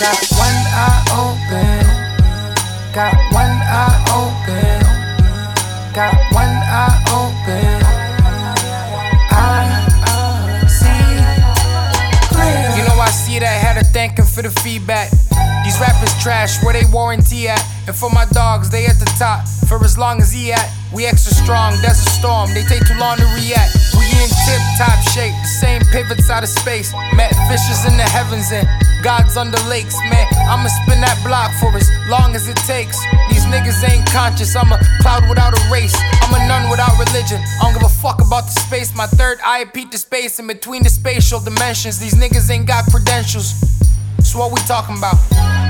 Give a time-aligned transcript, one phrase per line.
[0.00, 1.84] Got one eye open.
[2.94, 4.80] Got one eye open.
[5.92, 7.84] Got one eye open.
[9.28, 10.88] I see
[12.32, 12.78] clear.
[12.78, 15.10] You know I see that, had to thank him for the feedback.
[15.64, 17.62] These rappers trash, where they warranty at?
[17.86, 19.46] And for my dogs, they at the top.
[19.68, 21.76] For as long as he at, we extra strong.
[21.82, 23.76] There's a storm, they take too long to react.
[24.20, 26.92] In tip top shape, same pivots out of space.
[27.16, 28.68] Met fishes in the heavens and
[29.02, 30.28] gods on the lakes, man.
[30.44, 33.00] I'ma spin that block for as long as it takes.
[33.32, 35.96] These niggas ain't conscious, I'm a cloud without a race.
[36.20, 37.40] I'm a nun without religion.
[37.40, 38.94] I don't give a fuck about the space.
[38.94, 41.98] My third eye peeped the space in between the spatial dimensions.
[41.98, 43.56] These niggas ain't got credentials.
[44.20, 45.16] So what we talking about?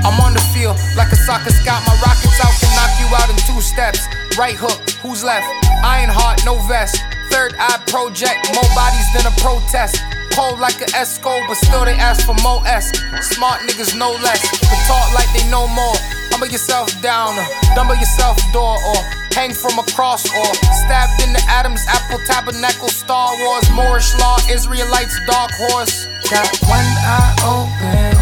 [0.03, 1.87] I'm on the field like a soccer scout.
[1.87, 4.03] My rockets out can knock you out in two steps.
[4.35, 5.47] Right hook, who's left?
[5.87, 6.99] Iron heart, no vest.
[7.41, 9.97] Third eye project, more bodies than a protest.
[10.29, 12.93] Cold like a Esco, but still they ask for more S.
[13.33, 15.97] Smart niggas no less, but talk like they know more.
[16.29, 19.01] Humble yourself down, or dumble yourself door, or
[19.33, 20.53] hang from a cross, or
[20.85, 22.89] stabbed in the Adam's apple tabernacle.
[22.89, 26.05] Star Wars, Moorish law, Israelites, dark horse.
[26.29, 28.13] Got one eye open.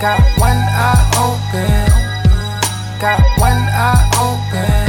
[0.00, 1.84] Got one eye open.
[2.96, 4.85] Got one eye open.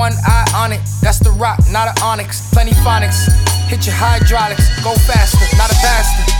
[0.00, 2.50] One eye on it, that's the rock, not an onyx.
[2.52, 3.28] Plenty phonics,
[3.68, 6.34] hit your hydraulics, go faster, not a bastard.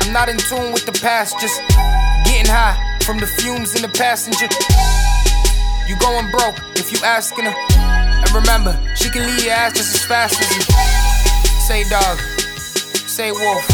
[0.00, 1.60] I'm not in tune with the past, just
[2.24, 4.44] getting high from the fumes in the passenger.
[5.88, 7.54] You going broke if you asking her.
[7.72, 10.60] And remember, she can leave your ass just as fast as you.
[11.64, 12.18] Say dog,
[13.08, 13.64] say wolf.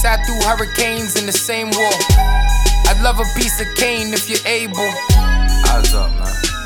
[0.00, 1.92] Sat through hurricanes in the same war.
[2.88, 4.80] I'd love a piece of cane if you're able.
[5.68, 6.57] Eyes up, man.